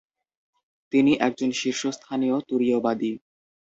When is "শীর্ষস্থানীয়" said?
1.51-2.37